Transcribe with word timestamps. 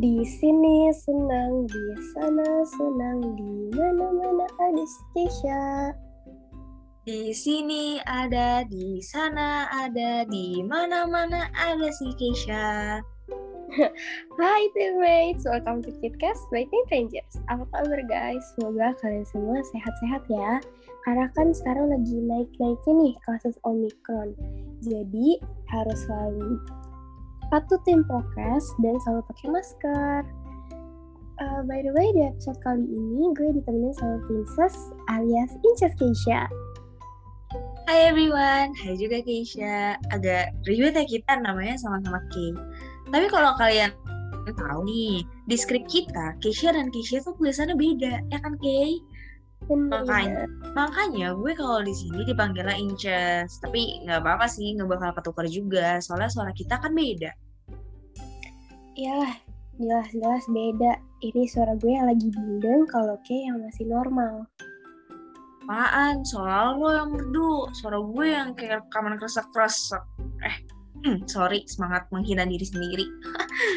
Di 0.00 0.24
sini 0.24 0.88
senang, 0.96 1.68
di 1.68 1.84
sana 2.16 2.64
senang, 2.64 3.20
di 3.36 3.68
mana-mana 3.76 4.48
ada 4.56 4.80
si 4.80 5.02
Keisha. 5.12 5.92
Di 7.04 7.36
sini 7.36 8.00
ada, 8.08 8.64
di 8.64 9.04
sana 9.04 9.68
ada, 9.68 10.24
di 10.24 10.64
mana-mana 10.64 11.52
ada 11.52 11.92
si 11.92 12.16
Keisha. 12.16 13.04
Hai 14.40 14.62
teammates, 14.72 15.44
welcome 15.44 15.84
to 15.84 15.92
KitKast 16.00 16.48
by 16.48 16.64
Teen 16.64 16.84
Rangers. 16.88 17.36
Apa 17.52 17.68
kabar 17.68 18.00
guys? 18.08 18.40
Semoga 18.56 18.96
kalian 19.04 19.28
semua 19.28 19.60
sehat-sehat 19.68 20.24
ya. 20.32 20.64
Karena 21.04 21.28
kan 21.36 21.52
sekarang 21.52 21.92
lagi 21.92 22.16
naik-naiknya 22.24 22.92
nih 23.04 23.14
kasus 23.28 23.60
Omicron. 23.68 24.32
Jadi 24.80 25.44
harus 25.68 25.98
selalu 26.08 26.56
patuhin 27.50 28.06
prokes 28.06 28.64
dan 28.80 28.94
selalu 29.02 29.22
pakai 29.26 29.46
masker. 29.50 30.22
Uh, 31.40 31.60
by 31.64 31.80
the 31.82 31.92
way, 31.96 32.08
di 32.14 32.30
episode 32.30 32.60
kali 32.62 32.84
ini 32.84 33.32
gue 33.34 33.48
ditemenin 33.58 33.92
sama 33.96 34.20
Princess 34.28 34.92
alias 35.10 35.50
Inces 35.66 35.92
Keisha. 35.98 36.46
Hai 37.90 38.06
everyone, 38.06 38.70
hai 38.78 38.94
juga 38.94 39.18
Keisha. 39.26 39.98
Agak 40.14 40.54
ribet 40.68 40.94
ya 40.94 41.04
kita 41.08 41.42
namanya 41.42 41.74
sama-sama 41.80 42.22
Kay. 42.30 42.54
Tapi 43.10 43.26
kalau 43.32 43.56
kalian 43.58 43.90
tahu 44.50 44.82
nih, 44.86 45.26
di 45.46 45.56
skrip 45.58 45.86
kita, 45.90 46.38
Keisha 46.38 46.70
dan 46.70 46.90
Keisha 46.94 47.22
tuh 47.22 47.34
tulisannya 47.38 47.74
beda, 47.74 48.22
ya 48.30 48.38
kan 48.42 48.54
Kay? 48.62 49.02
Makanya, 49.68 50.48
makanya 50.72 51.36
gue 51.36 51.52
kalau 51.54 51.84
di 51.84 51.94
sini 51.94 52.24
dipanggilnya 52.24 52.74
Inces, 52.74 53.60
tapi 53.60 54.00
nggak 54.02 54.24
apa-apa 54.24 54.48
sih, 54.48 54.74
nggak 54.74 54.88
bakal 54.88 55.10
ketukar 55.20 55.46
juga, 55.46 56.00
soalnya 56.00 56.32
suara 56.32 56.50
kita 56.56 56.80
kan 56.80 56.96
beda. 56.96 57.30
Iyalah, 58.96 59.34
jelas-jelas 59.78 60.44
beda. 60.50 60.92
Ini 61.20 61.42
suara 61.46 61.76
gue 61.76 61.92
yang 61.92 62.08
lagi 62.08 62.28
bindeng 62.32 62.88
kalau 62.88 63.14
kayak 63.22 63.52
yang 63.52 63.58
masih 63.62 63.86
normal. 63.86 64.48
Apaan? 65.70 66.26
Soal 66.26 66.82
lo 66.82 66.90
yang 66.90 67.14
merdu, 67.14 67.70
suara 67.78 68.02
gue 68.02 68.26
yang 68.26 68.58
kayak 68.58 68.82
rekaman 68.82 69.14
kresek-kresek. 69.22 70.02
Eh, 70.42 70.56
hmm, 71.06 71.30
sorry, 71.30 71.62
semangat 71.70 72.10
menghina 72.10 72.42
diri 72.42 72.66
sendiri. 72.66 73.06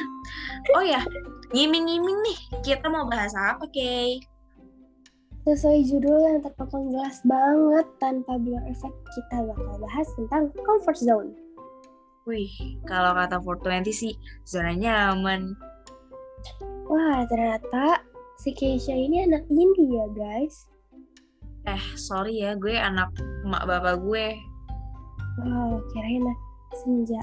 oh 0.75 0.81
ya, 0.81 1.05
ngiming-ngiming 1.53 2.17
nih, 2.25 2.38
kita 2.66 2.89
mau 2.89 3.05
bahas 3.05 3.38
apa, 3.38 3.69
Kay? 3.69 4.17
Sesuai 5.44 5.83
judul 5.83 6.23
yang 6.23 6.39
terpampang 6.39 6.88
jelas 6.88 7.19
banget 7.27 7.83
tanpa 7.99 8.39
bilang 8.39 8.63
efek, 8.63 8.95
kita 9.11 9.44
bakal 9.44 9.75
bahas 9.83 10.08
tentang 10.16 10.47
comfort 10.63 10.95
zone. 10.95 11.30
Wih, 12.23 12.80
kalau 12.88 13.11
kata 13.11 13.44
420 13.44 13.91
sih, 13.91 14.16
zona 14.47 14.72
nyaman. 14.72 15.52
Wah, 16.88 17.27
ternyata 17.27 18.00
si 18.39 18.55
Keisha 18.55 18.95
ini 18.95 19.27
anak 19.27 19.44
indie 19.52 20.00
ya, 20.00 20.08
guys. 20.16 20.63
Eh, 21.67 21.83
sorry 22.00 22.39
ya, 22.39 22.55
gue 22.55 22.80
anak 22.80 23.11
emak 23.44 23.67
bapak 23.67 24.00
gue. 24.00 24.39
Wow, 25.44 25.83
kirain 25.91 26.23
lah, 26.23 26.38
senja. 26.72 27.19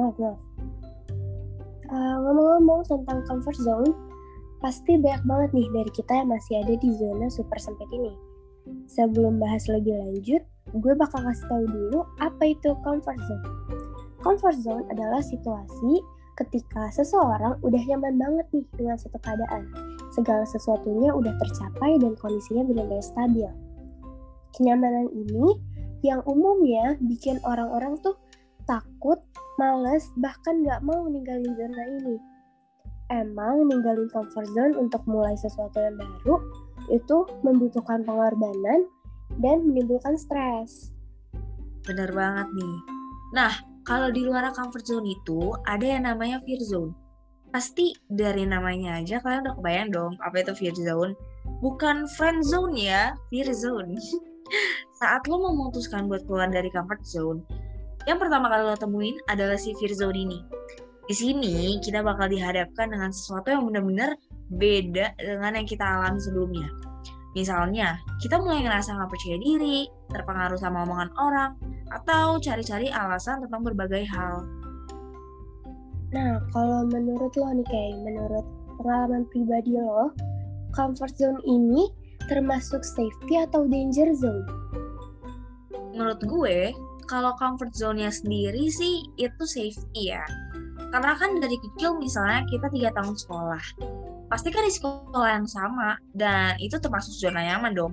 Maaf, 0.00 0.16
maaf. 0.16 0.38
Uh, 1.92 2.16
ngomong-ngomong 2.24 2.80
tentang 2.88 3.20
comfort 3.28 3.56
zone, 3.60 3.92
Pasti 4.58 4.98
banyak 4.98 5.22
banget 5.22 5.50
nih 5.54 5.68
dari 5.70 5.90
kita 5.94 6.12
yang 6.18 6.28
masih 6.34 6.58
ada 6.58 6.74
di 6.74 6.90
zona 6.98 7.30
super 7.30 7.58
sempit 7.62 7.86
ini. 7.94 8.10
Sebelum 8.90 9.38
bahas 9.38 9.70
lebih 9.70 9.94
lanjut, 9.94 10.42
gue 10.74 10.92
bakal 10.98 11.22
kasih 11.22 11.46
tahu 11.46 11.64
dulu 11.70 12.00
apa 12.18 12.42
itu 12.50 12.74
comfort 12.82 13.18
zone. 13.22 13.46
Comfort 14.18 14.58
zone 14.58 14.84
adalah 14.90 15.22
situasi 15.22 16.02
ketika 16.34 16.90
seseorang 16.90 17.54
udah 17.62 17.82
nyaman 17.86 18.18
banget 18.18 18.46
nih 18.50 18.66
dengan 18.74 18.98
suatu 18.98 19.18
keadaan. 19.22 19.70
Segala 20.10 20.42
sesuatunya 20.42 21.14
udah 21.14 21.34
tercapai 21.38 22.02
dan 22.02 22.18
kondisinya 22.18 22.66
benar-benar 22.66 23.04
stabil. 23.06 23.46
Kenyamanan 24.58 25.06
ini 25.14 25.54
yang 26.02 26.18
umumnya 26.26 26.98
bikin 27.06 27.38
orang-orang 27.46 27.94
tuh 28.02 28.18
takut, 28.66 29.22
males, 29.54 30.10
bahkan 30.18 30.66
gak 30.66 30.82
mau 30.82 31.06
ninggalin 31.06 31.54
zona 31.54 31.82
ini 32.02 32.18
emang 33.08 33.68
ninggalin 33.68 34.08
comfort 34.12 34.48
zone 34.52 34.76
untuk 34.76 35.00
mulai 35.08 35.34
sesuatu 35.36 35.80
yang 35.80 35.96
baru 35.96 36.36
itu 36.88 37.28
membutuhkan 37.44 38.04
pengorbanan 38.04 38.88
dan 39.40 39.64
menimbulkan 39.64 40.16
stres. 40.16 40.92
Bener 41.84 42.08
banget 42.12 42.48
nih. 42.52 42.76
Nah, 43.36 43.52
kalau 43.84 44.12
di 44.12 44.24
luar 44.24 44.48
comfort 44.52 44.84
zone 44.84 45.08
itu 45.08 45.52
ada 45.64 45.84
yang 45.84 46.04
namanya 46.04 46.40
fear 46.44 46.60
zone. 46.64 46.92
Pasti 47.48 47.96
dari 48.12 48.44
namanya 48.44 49.00
aja 49.00 49.24
kalian 49.24 49.48
udah 49.48 49.56
kebayang 49.56 49.88
dong 49.88 50.12
apa 50.20 50.44
itu 50.44 50.52
fear 50.56 50.76
zone. 50.76 51.16
Bukan 51.64 52.04
friend 52.16 52.44
zone 52.44 52.76
ya, 52.76 53.16
fear 53.32 53.48
zone. 53.56 53.96
Saat 55.00 55.24
lo 55.28 55.40
memutuskan 55.40 56.08
buat 56.08 56.28
keluar 56.28 56.52
dari 56.52 56.68
comfort 56.68 57.04
zone, 57.04 57.40
yang 58.04 58.20
pertama 58.20 58.52
kali 58.52 58.64
lo 58.68 58.76
temuin 58.76 59.16
adalah 59.32 59.56
si 59.56 59.72
fear 59.76 59.92
zone 59.96 60.16
ini. 60.16 60.40
Di 61.08 61.16
sini 61.16 61.80
kita 61.80 62.04
bakal 62.04 62.28
dihadapkan 62.28 62.92
dengan 62.92 63.08
sesuatu 63.08 63.48
yang 63.48 63.64
benar-benar 63.64 64.12
beda 64.52 65.16
dengan 65.16 65.56
yang 65.56 65.64
kita 65.64 65.80
alami 65.80 66.20
sebelumnya. 66.20 66.68
Misalnya, 67.32 67.96
kita 68.20 68.36
mulai 68.36 68.60
ngerasa 68.60 68.92
nggak 68.92 69.08
percaya 69.08 69.40
diri, 69.40 69.88
terpengaruh 70.12 70.60
sama 70.60 70.84
omongan 70.84 71.08
orang, 71.16 71.50
atau 71.88 72.36
cari-cari 72.36 72.92
alasan 72.92 73.40
tentang 73.40 73.64
berbagai 73.64 74.04
hal. 74.04 74.44
Nah, 76.12 76.44
kalau 76.52 76.84
menurut 76.92 77.32
lo 77.40 77.56
nih 77.56 77.68
kayak 77.72 78.04
menurut 78.04 78.44
pengalaman 78.76 79.24
pribadi 79.32 79.80
lo, 79.80 80.12
comfort 80.76 81.16
zone 81.16 81.40
ini 81.48 81.88
termasuk 82.28 82.84
safety 82.84 83.48
atau 83.48 83.64
danger 83.64 84.12
zone? 84.12 84.44
Menurut 85.96 86.20
gue, 86.20 86.76
kalau 87.08 87.32
comfort 87.40 87.72
zone-nya 87.72 88.12
sendiri 88.12 88.68
sih 88.68 89.08
itu 89.16 89.44
safety 89.48 90.12
ya 90.12 90.24
karena 90.88 91.12
kan 91.20 91.36
dari 91.36 91.56
kecil 91.60 92.00
misalnya 92.00 92.48
kita 92.48 92.66
tiga 92.72 92.90
tahun 92.96 93.12
sekolah 93.12 93.64
pasti 94.28 94.52
kan 94.52 94.64
di 94.64 94.72
sekolah 94.72 95.40
yang 95.40 95.48
sama 95.48 95.96
dan 96.12 96.56
itu 96.60 96.76
termasuk 96.76 97.12
zona 97.16 97.40
nyaman 97.44 97.72
dong. 97.72 97.92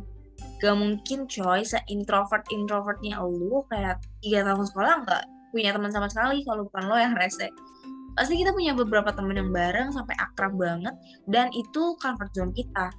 Gak 0.60 0.76
mungkin 0.76 1.28
coy 1.28 1.64
se 1.64 1.80
introvert 1.88 2.44
introvertnya 2.52 3.20
lu 3.24 3.64
kayak 3.72 4.04
tiga 4.20 4.44
tahun 4.44 4.68
sekolah 4.68 4.94
nggak 5.08 5.24
punya 5.56 5.72
teman 5.72 5.92
sama 5.92 6.12
sekali 6.12 6.44
kalau 6.44 6.68
bukan 6.68 6.84
lo 6.92 6.96
yang 7.00 7.16
rese. 7.16 7.48
Pasti 8.16 8.40
kita 8.40 8.52
punya 8.56 8.72
beberapa 8.76 9.12
teman 9.12 9.36
yang 9.36 9.52
bareng 9.52 9.92
sampai 9.92 10.16
akrab 10.20 10.56
banget 10.56 10.96
dan 11.28 11.52
itu 11.56 11.96
comfort 12.00 12.32
zone 12.36 12.52
kita. 12.52 12.92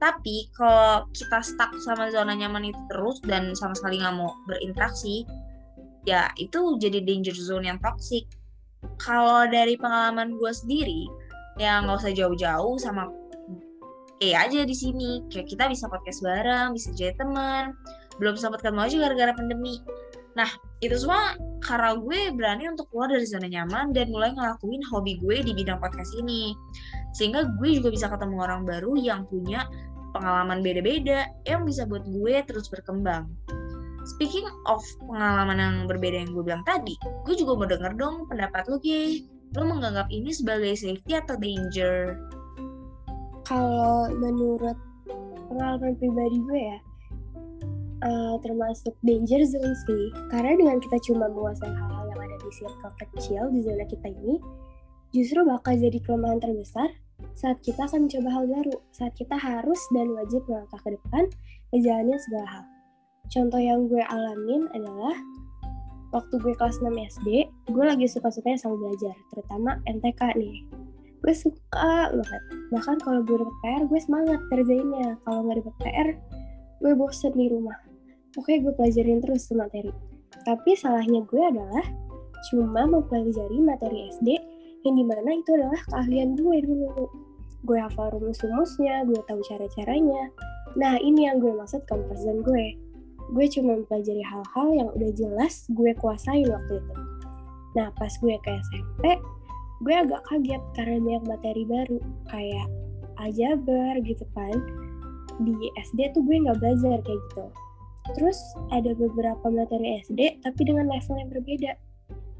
Tapi 0.00 0.48
kalau 0.56 1.04
kita 1.12 1.44
stuck 1.44 1.72
sama 1.84 2.08
zona 2.08 2.32
nyaman 2.32 2.72
itu 2.72 2.80
terus 2.88 3.20
dan 3.24 3.52
sama 3.52 3.76
sekali 3.76 4.00
nggak 4.00 4.16
mau 4.16 4.32
berinteraksi 4.48 5.28
ya 6.08 6.32
itu 6.40 6.80
jadi 6.80 7.04
danger 7.04 7.36
zone 7.36 7.68
yang 7.68 7.76
toxic 7.84 8.24
kalau 9.00 9.48
dari 9.48 9.80
pengalaman 9.80 10.36
gue 10.36 10.52
sendiri 10.52 11.08
ya 11.56 11.80
nggak 11.84 12.04
usah 12.04 12.12
jauh-jauh 12.12 12.76
sama 12.80 13.08
eh 14.20 14.36
aja 14.36 14.68
di 14.68 14.76
sini. 14.76 15.24
Kayak 15.32 15.48
kita 15.48 15.64
bisa 15.72 15.88
podcast 15.88 16.20
bareng 16.20 16.76
bisa 16.76 16.92
jadi 16.92 17.16
teman. 17.16 17.72
Belum 18.20 18.36
sempat 18.36 18.60
ketemu 18.60 18.80
aja 18.84 18.96
gara-gara 19.08 19.32
pandemi. 19.32 19.80
Nah 20.36 20.46
itu 20.84 20.92
semua 20.94 21.34
karena 21.64 21.96
gue 21.96 22.20
berani 22.36 22.68
untuk 22.68 22.86
keluar 22.92 23.08
dari 23.08 23.24
zona 23.24 23.48
nyaman 23.48 23.96
dan 23.96 24.12
mulai 24.12 24.36
ngelakuin 24.36 24.84
hobi 24.92 25.16
gue 25.24 25.36
di 25.40 25.52
bidang 25.56 25.80
podcast 25.80 26.12
ini. 26.20 26.52
Sehingga 27.16 27.48
gue 27.56 27.80
juga 27.80 27.88
bisa 27.88 28.12
ketemu 28.12 28.36
orang 28.44 28.62
baru 28.68 28.92
yang 29.00 29.24
punya 29.24 29.64
pengalaman 30.12 30.60
beda-beda 30.60 31.26
yang 31.48 31.64
bisa 31.64 31.86
buat 31.86 32.04
gue 32.04 32.34
terus 32.44 32.66
berkembang 32.68 33.30
Speaking 34.08 34.48
of 34.64 34.80
pengalaman 35.04 35.60
yang 35.60 35.74
berbeda 35.84 36.24
yang 36.24 36.32
gue 36.32 36.44
bilang 36.44 36.64
tadi, 36.64 36.96
gue 37.28 37.34
juga 37.36 37.52
mau 37.56 37.68
denger 37.68 37.92
dong 38.00 38.24
pendapat 38.32 38.64
lu, 38.72 38.80
Ki. 38.80 39.28
Lu 39.52 39.66
menganggap 39.66 40.08
ini 40.08 40.30
sebagai 40.32 40.72
safety 40.78 41.18
atau 41.18 41.36
danger? 41.36 42.16
Kalau 43.44 44.08
menurut 44.14 44.78
pengalaman 45.50 45.98
pribadi 45.98 46.38
gue 46.46 46.60
ya, 46.70 46.78
uh, 48.06 48.34
termasuk 48.40 48.94
danger 49.04 49.42
zone 49.44 49.74
sih. 49.84 50.04
Karena 50.32 50.56
dengan 50.56 50.78
kita 50.80 50.96
cuma 51.10 51.28
menguasai 51.28 51.68
hal-hal 51.68 52.04
yang 52.08 52.20
ada 52.20 52.36
di 52.40 52.50
circle 52.56 52.94
kecil 52.96 53.42
di 53.52 53.60
zona 53.66 53.84
kita 53.84 54.08
ini, 54.08 54.38
justru 55.12 55.42
bakal 55.44 55.74
jadi 55.76 55.98
kelemahan 56.00 56.40
terbesar 56.40 56.88
saat 57.36 57.60
kita 57.60 57.84
akan 57.84 58.08
mencoba 58.08 58.28
hal 58.32 58.44
baru, 58.48 58.76
saat 58.96 59.12
kita 59.12 59.36
harus 59.36 59.80
dan 59.92 60.08
wajib 60.16 60.40
melangkah 60.48 60.80
ke 60.80 60.96
depan, 60.96 61.24
menjalani 61.72 62.16
segala 62.24 62.48
hal. 62.48 62.64
Contoh 63.30 63.62
yang 63.62 63.86
gue 63.86 64.02
alamin 64.02 64.66
adalah 64.74 65.14
waktu 66.10 66.34
gue 66.42 66.54
kelas 66.58 66.82
6 66.82 66.90
SD, 66.90 67.28
gue 67.70 67.84
lagi 67.86 68.10
suka-sukanya 68.10 68.58
sama 68.58 68.74
belajar, 68.82 69.14
terutama 69.30 69.78
NTK 69.86 70.34
nih. 70.34 70.66
Gue 71.22 71.34
suka 71.36 72.10
banget. 72.10 72.42
Bahkan 72.74 72.96
kalau 73.06 73.22
gue 73.22 73.38
dapet 73.38 73.56
PR, 73.62 73.82
gue 73.86 74.00
semangat 74.02 74.40
kerjainnya. 74.50 75.14
Kalau 75.22 75.46
nggak 75.46 75.62
dapet 75.62 75.74
PR, 75.78 76.08
gue 76.82 76.92
bosen 76.98 77.32
di 77.38 77.46
rumah. 77.46 77.78
Oke, 78.34 78.58
gue 78.58 78.72
pelajarin 78.74 79.22
terus 79.22 79.46
tuh 79.46 79.58
materi. 79.58 79.94
Tapi 80.42 80.74
salahnya 80.74 81.22
gue 81.22 81.42
adalah 81.42 81.86
cuma 82.48 82.88
mempelajari 82.88 83.60
materi 83.60 84.08
SD 84.16 84.28
yang 84.88 84.96
di 84.96 85.04
mana 85.04 85.36
itu 85.36 85.50
adalah 85.52 85.80
keahlian 85.92 86.40
gue 86.40 86.56
dulu 86.64 87.04
gue 87.68 87.76
hafal 87.76 88.08
rumus-rumusnya 88.16 89.04
gue 89.04 89.20
tahu 89.28 89.40
cara-caranya 89.44 90.32
nah 90.78 90.96
ini 90.96 91.28
yang 91.28 91.36
gue 91.42 91.52
maksud 91.52 91.84
comfort 91.84 92.16
zone 92.16 92.40
gue 92.40 92.66
gue 93.30 93.46
cuma 93.54 93.78
mempelajari 93.78 94.22
hal-hal 94.26 94.68
yang 94.74 94.88
udah 94.94 95.10
jelas 95.14 95.66
gue 95.70 95.90
kuasain 95.98 96.46
waktu 96.50 96.82
itu. 96.82 96.94
Nah 97.78 97.88
pas 97.94 98.10
gue 98.10 98.34
ke 98.42 98.50
SMP 98.70 99.04
gue 99.80 99.94
agak 99.96 100.20
kaget 100.28 100.60
karena 100.76 101.00
banyak 101.00 101.24
materi 101.24 101.62
baru 101.64 101.98
kayak 102.28 102.66
aljabar 103.22 103.94
gitu 104.02 104.24
kan. 104.34 104.56
Di 105.40 105.54
SD 105.88 106.12
tuh 106.12 106.26
gue 106.26 106.36
nggak 106.42 106.58
belajar 106.58 106.98
kayak 107.06 107.20
gitu. 107.30 107.46
Terus 108.18 108.38
ada 108.74 108.90
beberapa 108.98 109.46
materi 109.46 110.02
SD 110.04 110.42
tapi 110.42 110.60
dengan 110.66 110.90
level 110.90 111.16
yang 111.16 111.30
berbeda. 111.30 111.72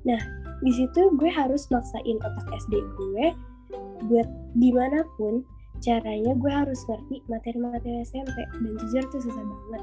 Nah 0.05 0.21
di 0.61 0.73
situ 0.75 1.15
gue 1.17 1.31
harus 1.31 1.71
maksain 1.73 2.19
otak 2.21 2.49
SD 2.67 2.75
gue 2.77 3.27
buat 4.11 4.29
di 4.59 4.75
mana 4.75 5.07
pun 5.17 5.47
caranya 5.81 6.33
gue 6.37 6.53
harus 6.53 6.81
ngerti 6.87 7.25
materi-materi 7.27 8.05
SMP 8.05 8.37
dan 8.37 8.73
jujur 8.81 9.05
tuh 9.09 9.21
susah 9.25 9.45
banget. 9.45 9.83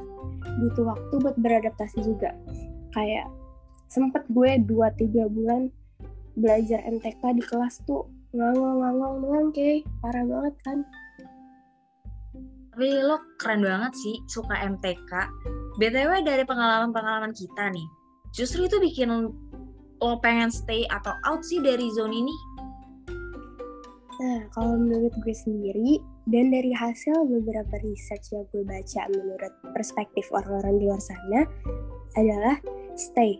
Butuh 0.61 0.85
waktu 0.93 1.15
buat 1.21 1.35
beradaptasi 1.41 1.99
juga. 2.05 2.31
Kayak 2.93 3.27
sempet 3.89 4.23
gue 4.29 4.61
2-3 4.65 5.27
bulan 5.29 5.73
belajar 6.37 6.85
MTK 6.85 7.21
di 7.33 7.43
kelas 7.43 7.81
tuh 7.89 8.05
ngangong-ngangong 8.37 9.15
doang 9.25 9.47
kayak 9.51 9.83
parah 10.05 10.25
banget 10.25 10.55
kan? 10.61 10.79
Tapi 12.77 12.93
lo 13.01 13.17
keren 13.41 13.65
banget 13.65 13.93
sih 13.97 14.21
suka 14.29 14.53
MTK 14.53 15.11
BTW 15.81 16.21
dari 16.21 16.45
pengalaman-pengalaman 16.45 17.33
kita 17.33 17.73
nih 17.73 17.87
justru 18.37 18.69
itu 18.69 18.77
bikin 18.77 19.09
lo 19.97 20.13
pengen 20.21 20.53
stay 20.53 20.85
atau 20.93 21.13
out 21.25 21.41
sih 21.41 21.57
dari 21.57 21.89
zone 21.93 22.13
ini 22.13 22.35
Nah, 24.17 24.49
kalau 24.49 24.81
menurut 24.81 25.13
gue 25.21 25.35
sendiri, 25.35 26.01
dan 26.25 26.49
dari 26.49 26.73
hasil 26.73 27.13
beberapa 27.29 27.77
research 27.85 28.33
yang 28.33 28.49
gue 28.49 28.65
baca 28.65 29.05
menurut 29.13 29.53
perspektif 29.77 30.25
orang-orang 30.33 30.81
di 30.81 30.83
luar 30.89 31.01
sana, 31.01 31.45
adalah 32.17 32.57
stay. 32.97 33.37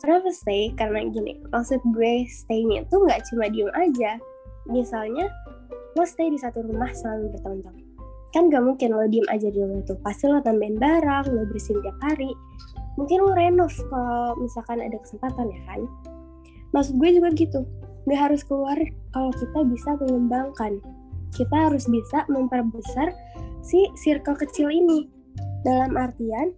Kenapa 0.00 0.32
stay? 0.32 0.72
Karena 0.72 1.04
gini, 1.12 1.36
maksud 1.52 1.84
gue 1.92 2.24
stay-nya 2.32 2.88
tuh 2.88 3.04
nggak 3.04 3.28
cuma 3.28 3.52
diem 3.52 3.68
aja. 3.76 4.16
Misalnya, 4.72 5.28
lo 5.92 6.04
stay 6.08 6.32
di 6.32 6.40
satu 6.40 6.64
rumah 6.64 6.88
selama 6.96 7.36
bertahun-tahun. 7.36 7.84
Kan 8.32 8.48
gak 8.52 8.64
mungkin 8.64 8.96
lo 8.96 9.04
diem 9.08 9.24
aja 9.28 9.52
di 9.52 9.60
rumah 9.60 9.84
tuh. 9.84 10.00
Pasti 10.00 10.32
lo 10.32 10.40
tambahin 10.40 10.80
barang, 10.80 11.28
lo 11.28 11.44
bersihin 11.48 11.84
tiap 11.84 11.96
hari. 12.00 12.32
Mungkin 12.96 13.20
lo 13.20 13.32
renov 13.36 13.72
kalau 13.92 14.32
misalkan 14.40 14.80
ada 14.80 14.96
kesempatan 14.96 15.52
ya 15.52 15.60
kan. 15.68 15.80
Maksud 16.72 16.96
gue 17.00 17.20
juga 17.20 17.28
gitu 17.36 17.64
nggak 18.06 18.20
harus 18.30 18.42
keluar 18.46 18.78
kalau 19.10 19.34
kita 19.34 19.60
bisa 19.66 19.90
mengembangkan. 19.98 20.78
Kita 21.34 21.68
harus 21.68 21.84
bisa 21.90 22.22
memperbesar 22.30 23.12
si 23.66 23.90
circle 23.98 24.38
kecil 24.38 24.70
ini. 24.70 25.10
Dalam 25.66 25.98
artian, 25.98 26.54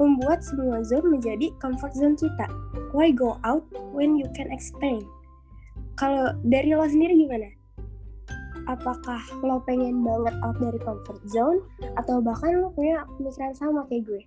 membuat 0.00 0.40
semua 0.40 0.80
zone 0.86 1.18
menjadi 1.18 1.52
comfort 1.60 1.92
zone 1.92 2.16
kita. 2.16 2.46
Why 2.96 3.12
go 3.12 3.36
out 3.44 3.66
when 3.92 4.16
you 4.16 4.24
can 4.32 4.48
expand? 4.48 5.04
Kalau 5.98 6.32
dari 6.46 6.72
lo 6.72 6.86
sendiri 6.86 7.18
gimana? 7.18 7.50
Apakah 8.70 9.20
lo 9.42 9.60
pengen 9.66 10.00
banget 10.06 10.34
out 10.46 10.56
dari 10.62 10.78
comfort 10.80 11.20
zone 11.26 11.60
atau 11.98 12.22
bahkan 12.22 12.62
lo 12.62 12.70
punya 12.72 13.02
pemikiran 13.18 13.52
sama 13.52 13.84
kayak 13.90 14.06
gue? 14.06 14.22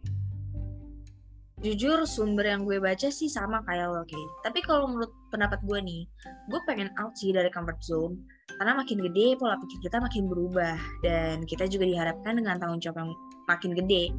Jujur 1.61 2.03
sumber 2.09 2.49
yang 2.49 2.65
gue 2.65 2.81
baca 2.81 3.07
sih 3.13 3.29
sama 3.29 3.61
kayak 3.69 3.93
lo 3.93 4.01
kayak 4.09 4.29
tapi 4.41 4.59
kalau 4.65 4.89
menurut 4.89 5.13
pendapat 5.29 5.61
gue 5.65 5.79
nih 5.81 6.01
gue 6.49 6.59
pengen 6.65 6.89
out 6.97 7.13
sih 7.13 7.29
dari 7.29 7.53
comfort 7.53 7.77
zone 7.85 8.17
karena 8.57 8.73
makin 8.77 8.97
gede 8.97 9.37
pola 9.37 9.55
pikir 9.61 9.89
kita 9.89 10.01
makin 10.01 10.25
berubah 10.25 10.77
dan 11.05 11.45
kita 11.45 11.69
juga 11.69 11.85
diharapkan 11.85 12.37
dengan 12.37 12.57
tanggung 12.57 12.81
jawab 12.81 13.05
yang 13.05 13.11
makin 13.51 13.71
gede. 13.75 14.11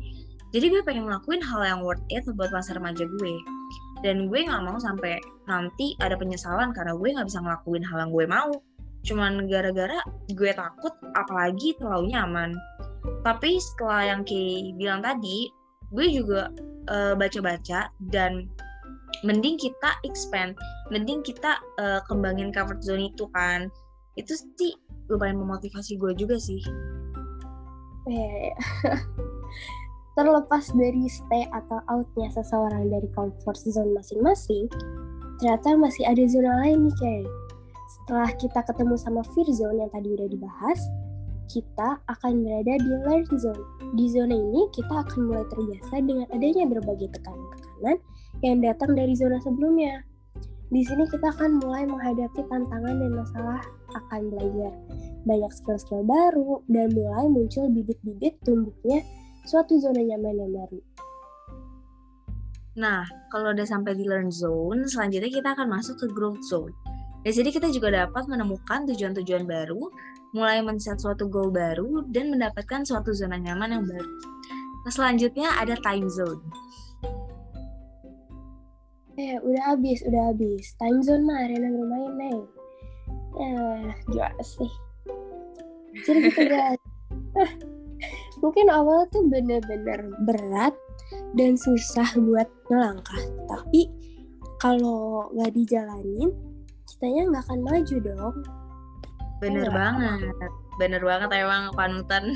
Jadi 0.52 0.66
gue 0.68 0.82
pengen 0.84 1.08
ngelakuin 1.08 1.40
hal 1.40 1.64
yang 1.64 1.80
worth 1.80 2.04
it 2.12 2.24
buat 2.36 2.52
masa 2.52 2.76
remaja 2.76 3.08
gue. 3.08 3.34
Dan 4.04 4.28
gue 4.28 4.40
nggak 4.44 4.62
mau 4.68 4.76
sampai 4.76 5.16
nanti 5.48 5.96
ada 6.02 6.18
penyesalan 6.18 6.76
karena 6.76 6.92
gue 6.92 7.08
nggak 7.08 7.28
bisa 7.28 7.40
ngelakuin 7.40 7.84
hal 7.86 7.98
yang 8.04 8.12
gue 8.12 8.26
mau. 8.28 8.52
Cuman 9.02 9.32
gara-gara 9.48 9.98
gue 10.28 10.52
takut 10.52 10.92
apalagi 11.16 11.72
terlalu 11.80 12.12
nyaman. 12.12 12.50
Tapi 13.24 13.56
setelah 13.56 14.12
yang 14.14 14.22
Kay 14.28 14.76
bilang 14.76 15.00
tadi 15.00 15.48
gue 15.92 16.06
juga 16.12 16.52
uh, 16.90 17.14
baca-baca 17.14 17.92
dan 18.10 18.48
mending 19.22 19.60
kita 19.60 19.90
expand, 20.02 20.56
mending 20.90 21.22
kita 21.22 21.60
uh, 21.78 22.00
kembangin 22.10 22.50
comfort 22.50 22.82
zone 22.82 23.12
itu 23.12 23.28
kan. 23.36 23.70
Itu 24.18 24.34
sih 24.34 24.74
lumayan 25.12 25.38
memotivasi 25.40 26.00
gue 26.00 26.12
juga 26.16 26.36
sih. 26.40 26.60
Yeah. 28.08 28.56
Terlepas 30.18 30.68
dari 30.76 31.08
stay 31.08 31.48
atau 31.48 31.80
outnya 31.88 32.28
seseorang 32.34 32.92
dari 32.92 33.08
comfort 33.16 33.56
zone 33.64 33.96
masing-masing, 33.96 34.68
ternyata 35.40 35.72
masih 35.78 36.04
ada 36.04 36.20
zona 36.28 36.52
lain 36.64 36.88
nih 36.90 36.96
kayak. 37.00 37.30
Setelah 37.92 38.30
kita 38.40 38.60
ketemu 38.64 38.96
sama 38.96 39.20
fear 39.36 39.48
zone 39.52 39.84
yang 39.84 39.92
tadi 39.92 40.16
udah 40.16 40.28
dibahas, 40.28 40.80
kita 41.50 41.98
akan 42.10 42.32
berada 42.44 42.74
di 42.78 42.90
learn 43.06 43.24
zone. 43.38 43.62
Di 43.98 44.06
zona 44.10 44.34
ini, 44.34 44.68
kita 44.74 45.06
akan 45.06 45.30
mulai 45.30 45.44
terbiasa 45.50 45.94
dengan 46.02 46.26
adanya 46.30 46.64
berbagai 46.68 47.08
tekanan-tekanan 47.18 47.96
yang 48.42 48.58
datang 48.62 48.92
dari 48.94 49.14
zona 49.14 49.38
sebelumnya. 49.42 50.02
Di 50.72 50.80
sini 50.80 51.04
kita 51.04 51.28
akan 51.36 51.60
mulai 51.60 51.84
menghadapi 51.84 52.48
tantangan 52.48 52.96
dan 52.96 53.12
masalah 53.12 53.60
akan 53.92 54.32
belajar 54.32 54.72
banyak 55.28 55.52
skill-skill 55.52 56.00
baru 56.00 56.64
dan 56.72 56.88
mulai 56.96 57.28
muncul 57.28 57.68
bibit-bibit 57.68 58.40
tumbuhnya 58.40 59.04
suatu 59.44 59.76
zona 59.76 60.00
nyaman 60.00 60.40
yang 60.40 60.52
baru. 60.56 60.80
Nah, 62.72 63.04
kalau 63.28 63.52
udah 63.52 63.68
sampai 63.68 63.92
di 63.92 64.08
learn 64.08 64.32
zone, 64.32 64.88
selanjutnya 64.88 65.28
kita 65.28 65.52
akan 65.52 65.68
masuk 65.68 66.00
ke 66.00 66.06
growth 66.08 66.40
zone. 66.48 66.72
Di 67.20 67.30
sini 67.30 67.52
kita 67.52 67.68
juga 67.68 67.92
dapat 67.92 68.24
menemukan 68.32 68.88
tujuan-tujuan 68.88 69.44
baru, 69.44 69.92
mulai 70.32 70.64
men-set 70.64 70.96
suatu 71.00 71.28
goal 71.28 71.52
baru, 71.52 72.08
dan 72.08 72.32
mendapatkan 72.32 72.84
suatu 72.88 73.12
zona 73.12 73.36
nyaman 73.36 73.80
yang 73.80 73.84
baru. 73.84 74.12
Nah, 74.82 74.92
selanjutnya 74.92 75.48
ada 75.60 75.76
time 75.78 76.08
zone. 76.08 76.42
Eh, 79.20 79.36
udah 79.38 79.76
habis, 79.76 80.00
udah 80.08 80.32
habis. 80.32 80.72
Time 80.80 81.04
zone 81.04 81.22
mah 81.28 81.44
arena 81.44 81.68
bermain, 81.68 82.12
Neng. 82.16 82.40
Eh, 83.36 83.92
gimana 84.08 84.42
sih? 84.42 84.72
Jadi 86.08 86.18
gitu, 86.32 86.42
guys. 86.52 86.80
Mungkin 88.42 88.66
awal 88.72 89.06
tuh 89.12 89.22
bener-bener 89.28 90.10
berat 90.26 90.74
dan 91.38 91.54
susah 91.54 92.08
buat 92.18 92.48
melangkah. 92.66 93.22
Tapi 93.46 93.86
kalau 94.58 95.30
nggak 95.36 95.54
dijalanin, 95.54 96.34
kitanya 96.88 97.22
nggak 97.30 97.44
akan 97.46 97.60
maju 97.62 97.96
dong. 98.02 98.36
Bener 99.42 99.66
ya, 99.66 99.74
banget, 99.74 100.22
bener 100.78 101.02
banget 101.02 101.30
emang 101.34 101.74
panutan. 101.74 102.30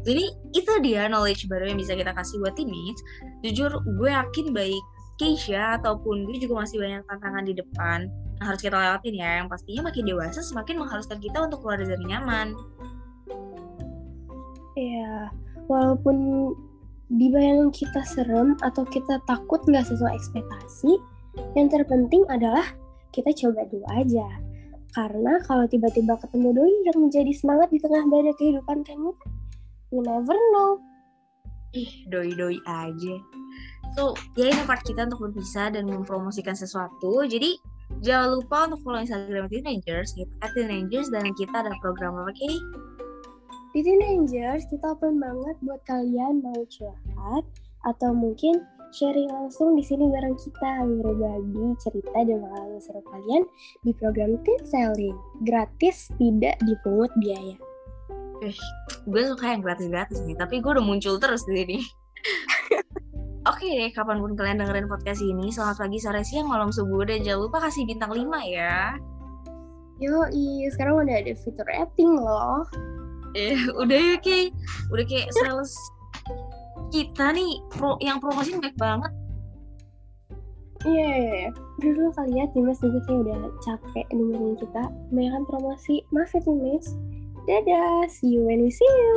Jadi 0.00 0.24
itu 0.58 0.72
dia 0.80 1.12
knowledge 1.12 1.44
baru 1.52 1.68
yang 1.68 1.76
bisa 1.76 1.92
kita 1.92 2.16
kasih 2.16 2.40
buat 2.40 2.56
teenage. 2.56 2.96
Jujur 3.44 3.84
gue 3.84 4.08
yakin 4.08 4.56
baik 4.56 4.80
Keisha 5.20 5.80
ataupun 5.80 6.24
gue 6.28 6.40
juga 6.40 6.64
masih 6.64 6.80
banyak 6.80 7.04
tantangan 7.08 7.44
di 7.44 7.52
depan 7.56 8.08
yang 8.40 8.46
harus 8.48 8.60
kita 8.64 8.76
lewatin 8.76 9.14
ya. 9.16 9.30
Yang 9.44 9.48
pastinya 9.52 9.82
makin 9.92 10.04
dewasa 10.08 10.40
semakin 10.40 10.76
mengharuskan 10.80 11.18
kita 11.20 11.38
untuk 11.44 11.60
keluar 11.60 11.84
dari 11.84 12.04
nyaman. 12.08 12.56
Iya, 14.76 15.32
walaupun 15.68 16.16
di 17.12 17.32
bayangan 17.32 17.72
kita 17.72 18.04
serem 18.04 18.60
atau 18.60 18.84
kita 18.84 19.20
takut 19.24 19.64
nggak 19.64 19.88
sesuai 19.88 20.12
ekspektasi, 20.12 21.00
yang 21.56 21.72
terpenting 21.72 22.28
adalah 22.28 22.64
kita 23.12 23.32
coba 23.32 23.64
dulu 23.72 23.88
aja. 23.96 24.45
Karena 24.96 25.36
kalau 25.44 25.68
tiba-tiba 25.68 26.16
ketemu 26.24 26.56
doi 26.56 26.72
yang 26.88 26.96
menjadi 27.04 27.28
semangat 27.36 27.68
di 27.68 27.76
tengah 27.84 28.08
badai 28.08 28.32
kehidupan 28.40 28.80
kamu, 28.80 29.12
you 29.92 30.00
never 30.00 30.32
know. 30.56 30.80
Ih, 31.76 32.08
doi-doi 32.08 32.56
aja. 32.64 33.14
So, 33.92 34.16
ya 34.40 34.48
ini 34.48 34.62
part 34.64 34.80
kita 34.88 35.04
untuk 35.04 35.28
berpisah 35.28 35.76
dan 35.76 35.84
mempromosikan 35.84 36.56
sesuatu. 36.56 37.28
Jadi, 37.28 37.60
jangan 38.00 38.40
lupa 38.40 38.72
untuk 38.72 38.80
follow 38.88 39.04
Instagram 39.04 39.52
Teenagers, 39.52 40.16
gitu, 40.16 40.32
at 40.40 40.56
Teenagers, 40.56 41.12
dan 41.12 41.28
kita 41.36 41.52
ada 41.60 41.76
program 41.84 42.16
apa, 42.16 42.32
Kay? 42.32 42.56
Di 43.76 43.84
Teenagers, 43.84 44.64
kita 44.72 44.96
open 44.96 45.20
banget 45.20 45.60
buat 45.60 45.84
kalian 45.84 46.40
mau 46.40 46.64
curhat, 46.72 47.44
atau 47.84 48.16
mungkin 48.16 48.64
sharing 48.96 49.28
langsung 49.28 49.76
di 49.76 49.84
sini 49.84 50.08
bareng 50.08 50.32
kita 50.40 50.88
berbagi 51.04 51.66
cerita 51.84 52.16
dan 52.16 52.40
pengalaman 52.40 52.80
seru 52.80 53.04
kalian 53.04 53.44
di 53.84 53.92
program 53.92 54.40
Teen 54.40 54.62
Selling 54.64 55.16
gratis 55.44 56.08
tidak 56.16 56.56
dipungut 56.64 57.12
biaya. 57.20 57.60
Eh, 58.40 58.56
gue 59.04 59.22
suka 59.28 59.52
yang 59.52 59.60
gratis-gratis 59.60 60.24
nih, 60.24 60.36
tapi 60.40 60.64
gue 60.64 60.70
udah 60.72 60.84
muncul 60.84 61.20
terus 61.20 61.44
di 61.44 61.60
sini. 61.60 61.78
Oke 63.52 63.68
deh, 63.68 63.92
kapan 63.92 64.18
pun 64.18 64.32
kalian 64.32 64.64
dengerin 64.64 64.88
podcast 64.88 65.20
ini, 65.20 65.52
selamat 65.52 65.76
pagi, 65.76 66.00
sore, 66.00 66.24
siang, 66.24 66.48
malam, 66.48 66.72
subuh, 66.72 67.04
dan 67.04 67.20
jangan 67.20 67.46
lupa 67.46 67.68
kasih 67.68 67.84
bintang 67.84 68.16
5 68.16 68.26
ya. 68.48 68.96
Yo, 70.00 70.28
sekarang 70.72 71.04
udah 71.04 71.16
ada 71.20 71.32
fitur 71.36 71.64
rating 71.68 72.16
loh. 72.16 72.64
Eh, 73.36 73.56
udah 73.76 73.96
ya 73.96 74.16
kayak, 74.24 74.56
udah 74.88 75.04
kayak 75.04 75.28
sales 75.36 75.72
kita 76.92 77.34
nih, 77.34 77.62
pro, 77.72 77.96
yang 78.02 78.18
promosi 78.18 78.56
baik 78.58 78.76
banget. 78.78 79.12
Iya, 80.86 81.08
iya, 81.18 81.32
iya. 81.34 81.50
Udah 81.82 81.92
dulu 81.98 82.10
kali 82.14 82.32
ya, 82.38 82.44
Timas 82.54 82.78
juga 82.78 83.00
kayak 83.10 83.20
udah 83.26 83.38
capek 83.64 84.06
dengerin 84.14 84.54
kita. 84.60 84.82
Kebanyakan 85.10 85.42
promosi. 85.50 85.94
Maaf 86.14 86.30
ya, 86.30 86.40
Timas. 86.46 86.86
Dadah, 87.46 88.06
see 88.10 88.38
you 88.38 88.42
when 88.46 88.62
we 88.62 88.70
see 88.70 88.86
you. 88.86 89.16